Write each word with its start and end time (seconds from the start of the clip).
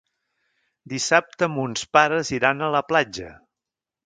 Dissabte 0.93 1.49
mons 1.57 1.85
pares 1.99 2.33
iran 2.39 2.65
a 2.65 2.71
la 2.79 2.83
platja. 2.89 3.31